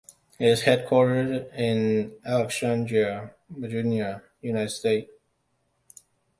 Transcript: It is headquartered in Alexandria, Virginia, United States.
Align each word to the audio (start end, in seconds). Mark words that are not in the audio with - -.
It 0.39 0.47
is 0.47 0.63
headquartered 0.63 1.53
in 1.55 2.15
Alexandria, 2.25 3.35
Virginia, 3.51 4.23
United 4.41 4.69
States. 4.69 5.11